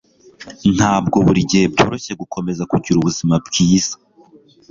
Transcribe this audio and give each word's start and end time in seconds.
Ntabwo 0.77 1.17
buri 1.25 1.41
gihe 1.49 1.65
byoroshye 1.73 2.13
gukomeza 2.21 2.63
kugira 2.71 2.97
ubuzima 2.99 3.35
bwiza 3.47 3.95